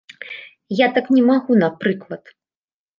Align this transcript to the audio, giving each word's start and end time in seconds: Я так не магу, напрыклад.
Я 0.79 0.87
так 0.97 1.13
не 1.17 1.21
магу, 1.29 1.61
напрыклад. 1.67 2.23